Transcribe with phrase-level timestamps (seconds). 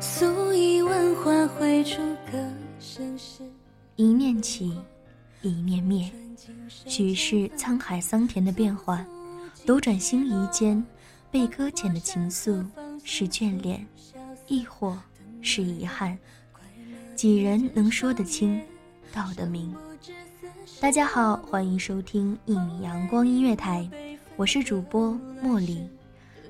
[0.00, 3.42] 素衣问花绘出个盛世，
[3.96, 4.76] 一念起，
[5.42, 6.10] 一念灭，
[6.86, 9.04] 许是沧海桑田的变幻，
[9.66, 10.84] 斗转星移间，
[11.30, 12.64] 被搁浅的情愫
[13.02, 13.86] 是眷恋，
[14.46, 14.98] 亦或
[15.40, 16.18] 是遗憾？
[17.16, 18.60] 几人能说得清，
[19.12, 19.74] 道得明？
[20.80, 23.88] 大家好，欢迎收听一米阳光音乐台，
[24.36, 25.88] 我是主播茉莉。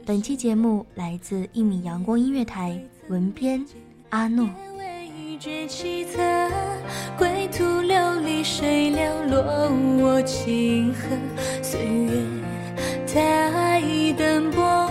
[0.07, 3.65] 本期节目来自一米阳光音乐台，文编
[4.11, 4.49] 阿诺。
[4.79, 6.23] 味觉奇特，
[7.19, 9.43] 归途流离谁寥落
[10.01, 11.01] 我情河，
[11.63, 12.13] 岁月
[13.07, 13.83] 太
[14.17, 14.84] 奔波，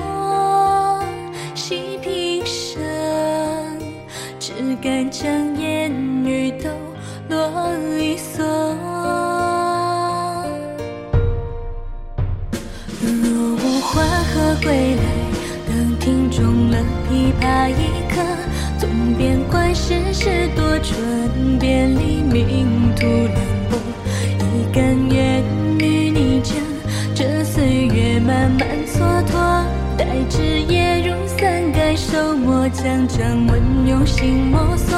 [32.73, 34.97] 将掌纹用心摸索。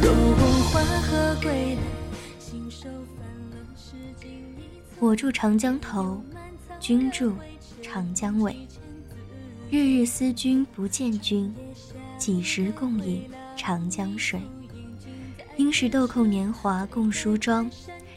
[0.00, 1.80] 若我花荷归来，
[2.38, 4.30] 信手翻了诗经。
[5.00, 6.22] 我住长江头，
[6.78, 7.34] 君住
[7.82, 8.56] 长江尾。
[9.70, 11.52] 日日思君不见君，
[12.16, 14.40] 几时共饮长江水？
[15.56, 17.68] 应是豆蔻年华共梳妆，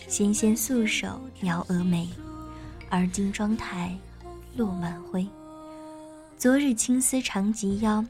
[0.08, 2.08] 纤纤素手描蛾眉。
[2.90, 3.98] 而今妆台
[4.56, 5.28] 落满灰。
[6.38, 8.04] 昨日青丝长及腰，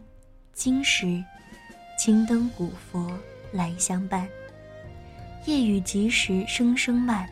[0.63, 1.23] 今时
[1.97, 3.11] 青灯古佛
[3.51, 4.29] 来相伴。
[5.47, 7.27] 夜雨及时声声慢，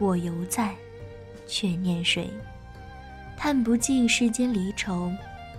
[0.00, 0.74] 我犹在，
[1.46, 2.28] 却念谁？
[3.36, 5.08] 叹不尽世间离愁，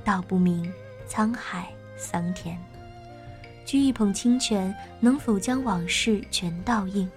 [0.03, 0.69] 道不明
[1.07, 2.59] 沧海桑田。
[3.65, 7.09] 掬一捧清泉，能否将往事全倒映？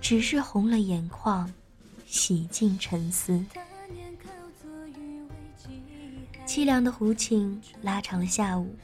[0.00, 1.52] 只是红了眼眶，
[2.06, 3.44] 洗尽沉思。
[6.44, 8.76] 凄凉的胡琴拉长了下午，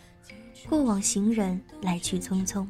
[0.69, 2.66] 过往行人来去匆匆，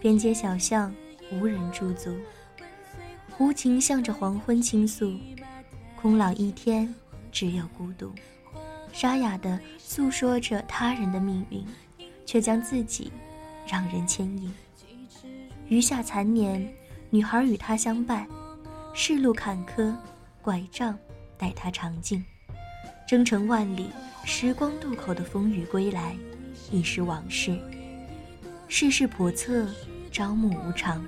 [0.00, 0.94] 边街小巷
[1.32, 2.16] 无人驻足。
[3.30, 5.18] 胡琴向着黄昏倾诉，
[5.96, 6.94] 空老一天，
[7.32, 8.12] 只有孤独。
[8.92, 11.64] 沙哑的诉说着他人的命运，
[12.24, 13.10] 却将自己
[13.66, 14.52] 让人牵引。
[15.68, 16.72] 余下残年，
[17.10, 18.26] 女孩与他相伴，
[18.92, 19.94] 世路坎坷，
[20.42, 20.96] 拐杖
[21.36, 22.24] 带他尝尽。
[23.08, 23.86] 征程万里，
[24.22, 26.14] 时光渡口的风雨归来，
[26.70, 27.58] 已是往事。
[28.68, 29.66] 世事叵测，
[30.12, 31.02] 朝暮无常，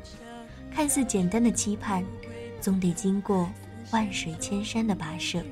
[0.74, 2.02] 看似简单的期盼，
[2.58, 3.50] 总得经过
[3.90, 5.42] 万水千山的跋涉。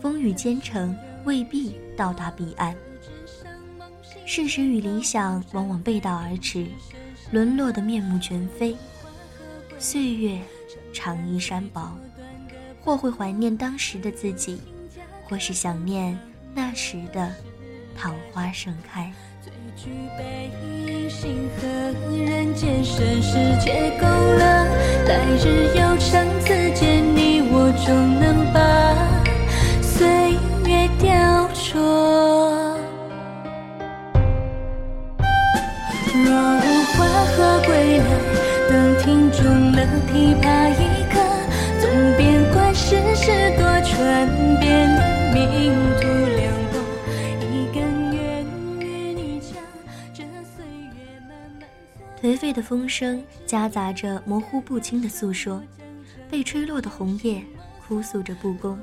[0.00, 2.72] 风雨兼程，未必到达彼岸。
[4.24, 6.64] 事实与理想往往背道而驰，
[7.32, 8.76] 沦落的面目全非。
[9.80, 10.40] 岁月
[10.92, 11.98] 长衣衫薄，
[12.80, 14.60] 或会怀念当时的自己，
[15.30, 16.18] 或是想念
[16.52, 17.32] 那时的
[17.96, 19.12] 桃花盛开。
[19.40, 21.68] 最具悲心和
[22.12, 24.66] 人间盛世结够了，
[25.06, 28.39] 来日有长，此间你我终能
[52.40, 55.62] 废的风声夹杂着模糊不清的诉说，
[56.30, 57.44] 被吹落的红叶
[57.86, 58.80] 哭诉着不公，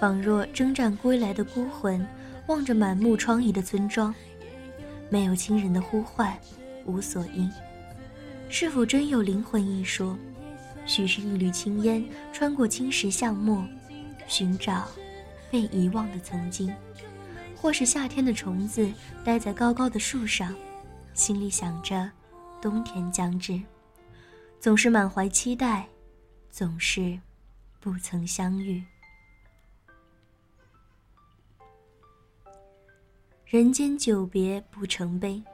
[0.00, 2.06] 仿若征战归来的孤魂，
[2.46, 4.14] 望着满目疮痍的村庄，
[5.10, 6.34] 没有亲人的呼唤，
[6.86, 7.50] 无所依。
[8.48, 10.16] 是否真有灵魂一说？
[10.86, 12.02] 许是一缕青烟
[12.32, 13.62] 穿过青石巷陌，
[14.26, 14.88] 寻找
[15.50, 16.72] 被遗忘的曾经，
[17.54, 18.90] 或是夏天的虫子
[19.22, 20.54] 待在高高的树上，
[21.12, 22.10] 心里想着。
[22.64, 23.60] 冬天将至，
[24.58, 25.86] 总是满怀期待，
[26.50, 27.20] 总是
[27.78, 28.82] 不曾相遇。
[33.44, 35.44] 人间久别不成悲，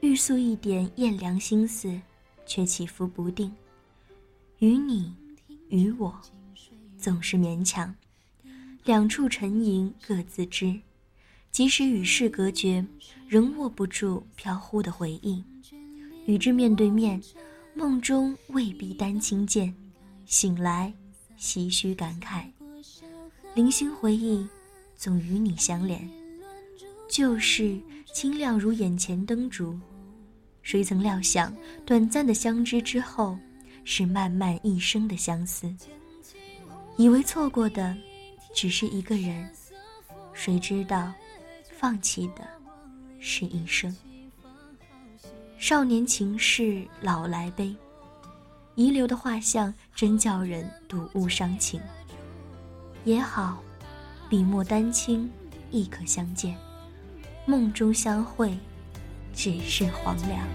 [0.00, 2.00] 欲诉一点燕凉心思，
[2.46, 3.54] 却起伏不定。
[4.60, 5.14] 与你，
[5.68, 6.18] 与我，
[6.96, 7.94] 总是勉强。
[8.84, 10.80] 两处沉吟各自知，
[11.50, 12.82] 即使与世隔绝，
[13.28, 15.44] 仍握不住飘忽的回忆。
[16.26, 17.20] 与之面对面，
[17.74, 19.74] 梦中未必丹青见，
[20.26, 20.92] 醒来
[21.38, 22.44] 唏嘘感慨。
[23.54, 24.46] 零星回忆，
[24.96, 26.08] 总与你相连。
[27.08, 27.80] 旧事
[28.12, 29.78] 清亮如眼前灯烛，
[30.62, 33.38] 谁曾料想，短暂的相知之后，
[33.84, 35.72] 是漫漫一生的相思。
[36.96, 37.96] 以为错过的，
[38.52, 39.48] 只是一个人，
[40.32, 41.12] 谁知道，
[41.78, 42.46] 放弃的，
[43.20, 43.94] 是一生。
[45.58, 47.74] 少年情事老来悲，
[48.74, 51.80] 遗留的画像真叫人睹物伤情。
[53.04, 53.62] 也好，
[54.28, 55.30] 笔墨丹青
[55.70, 56.56] 亦可相见，
[57.46, 58.56] 梦中相会，
[59.34, 60.46] 只是黄粱。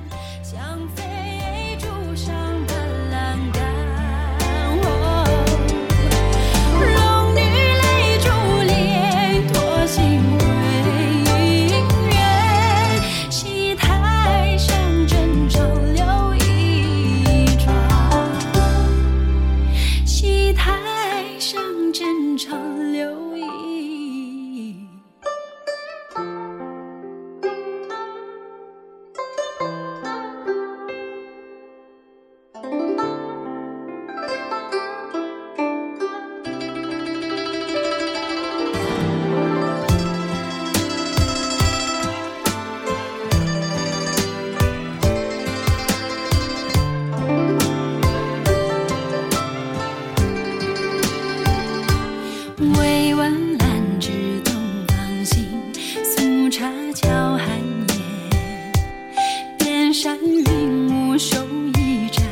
[59.93, 61.37] 山云雾收
[61.77, 62.23] 一盏，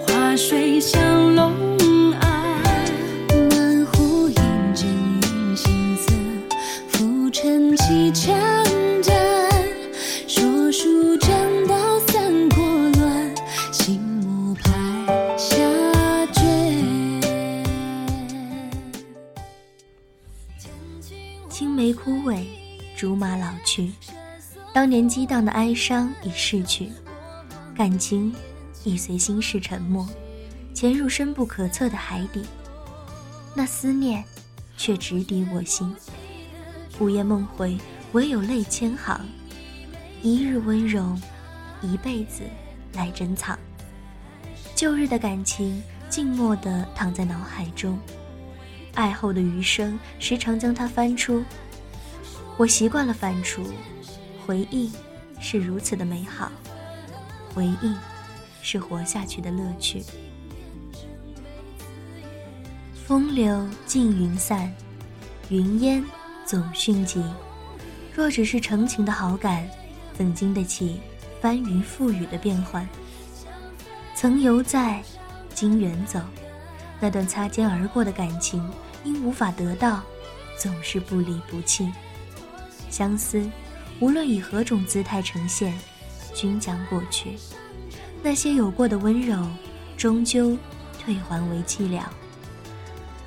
[0.00, 0.98] 花水向
[1.34, 1.52] 龙
[2.12, 2.62] 岸。
[3.50, 4.34] 满湖映
[4.74, 6.12] 阵云行色，
[6.88, 8.34] 浮沉起枪
[9.02, 9.14] 战。
[10.26, 12.64] 说书正道三国
[12.98, 13.34] 乱，
[13.70, 14.72] 醒目拍
[15.36, 15.54] 下
[16.32, 16.42] 卷。
[21.50, 22.42] 青梅枯萎，
[22.96, 23.92] 竹马老去，
[24.76, 26.92] 当年激荡的哀伤已逝去，
[27.74, 28.30] 感情
[28.84, 30.06] 已随心事沉没，
[30.74, 32.44] 潜入深不可测的海底。
[33.54, 34.22] 那思念，
[34.76, 35.96] 却直抵我心。
[36.98, 37.78] 午夜梦回，
[38.12, 39.18] 唯有泪千行。
[40.20, 41.16] 一日温柔，
[41.80, 42.42] 一辈子
[42.92, 43.58] 来珍藏。
[44.74, 47.98] 旧日的感情，静默地躺在脑海中。
[48.92, 51.42] 爱后的余生，时常将它翻出。
[52.58, 53.62] 我习惯了翻出，
[54.46, 54.92] 回忆
[55.40, 56.52] 是如此的美好，
[57.52, 57.92] 回忆
[58.62, 60.04] 是活下去的乐趣。
[63.04, 64.72] 风流尽云散，
[65.48, 66.04] 云烟
[66.44, 67.24] 总迅疾。
[68.14, 69.68] 若只是成情的好感，
[70.16, 71.00] 怎经得起
[71.40, 72.88] 翻云覆雨的变幻？
[74.14, 75.02] 曾犹在，
[75.54, 76.20] 今远走。
[77.00, 78.64] 那段擦肩而过的感情，
[79.02, 80.02] 因无法得到，
[80.56, 81.92] 总是不离不弃。
[82.90, 83.44] 相思，
[84.00, 85.72] 无论以何种姿态呈现，
[86.34, 87.36] 均将过去。
[88.22, 89.46] 那些有过的温柔，
[89.96, 90.56] 终究
[90.98, 92.02] 退还为寂寥。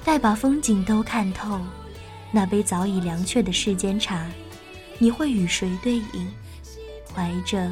[0.03, 1.59] 待把风景都看透，
[2.31, 4.29] 那杯早已凉却的世间茶，
[4.97, 6.27] 你会与谁对饮？
[7.13, 7.71] 怀着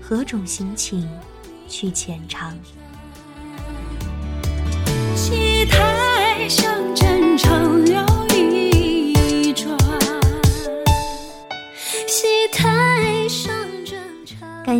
[0.00, 1.08] 何种心情
[1.68, 2.56] 去浅尝？